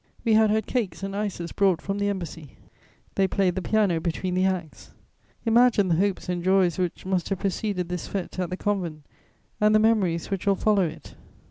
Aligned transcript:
We 0.25 0.33
had 0.33 0.49
had 0.49 0.65
cakes 0.65 1.03
and 1.03 1.15
ices 1.15 1.51
brought 1.51 1.79
from 1.79 1.99
the 1.99 2.09
Embassy. 2.09 2.57
They 3.13 3.27
played 3.27 3.53
the 3.53 3.61
piano 3.61 3.99
between 3.99 4.33
the 4.33 4.45
acts. 4.47 4.89
Imagine 5.45 5.89
the 5.89 5.95
hopes 5.97 6.27
and 6.27 6.43
joys 6.43 6.79
which, 6.79 7.05
must 7.05 7.29
have 7.29 7.37
preceded 7.41 7.87
this 7.87 8.09
fête 8.09 8.39
at 8.39 8.49
the 8.49 8.57
convent, 8.57 9.03
and 9.59 9.75
the 9.75 9.79
memories 9.79 10.31
which 10.31 10.47
will 10.47 10.55
follow 10.55 10.87
it! 10.87 11.13